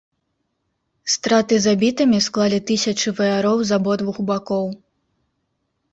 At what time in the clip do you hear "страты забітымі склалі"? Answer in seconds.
1.15-2.59